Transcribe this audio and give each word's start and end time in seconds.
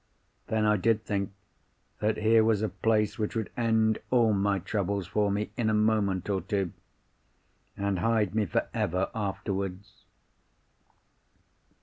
Then 0.47 0.65
I 0.65 0.77
did 0.77 1.05
think 1.05 1.31
that 1.99 2.17
here 2.17 2.43
was 2.43 2.63
a 2.63 2.69
place 2.69 3.19
which 3.19 3.35
would 3.35 3.51
end 3.55 3.99
all 4.09 4.33
my 4.33 4.57
troubles 4.57 5.05
for 5.05 5.29
me 5.29 5.51
in 5.57 5.69
a 5.69 5.75
moment 5.75 6.27
or 6.27 6.41
two—and 6.41 7.99
hide 7.99 8.33
me 8.33 8.47
for 8.47 8.67
ever 8.73 9.11
afterwards. 9.13 10.05